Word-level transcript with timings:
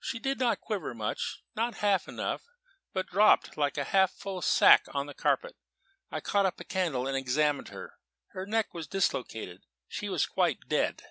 "She 0.00 0.18
did 0.18 0.38
not 0.38 0.60
quiver 0.60 0.92
much 0.92 1.42
not 1.54 1.76
half 1.78 2.08
enough 2.08 2.42
but 2.92 3.06
dropped 3.06 3.56
like 3.56 3.78
a 3.78 3.84
half 3.84 4.10
full 4.12 4.42
sack 4.42 4.84
on 4.92 5.06
to 5.06 5.10
the 5.10 5.14
carpet. 5.14 5.56
I 6.10 6.20
caught 6.20 6.44
up 6.44 6.60
a 6.60 6.64
candle 6.64 7.06
and 7.08 7.16
examined 7.16 7.68
her. 7.68 7.94
Her 8.32 8.44
neck 8.44 8.74
was 8.74 8.86
dislocated. 8.86 9.64
She 9.88 10.10
was 10.10 10.26
quite 10.26 10.68
dead." 10.68 11.02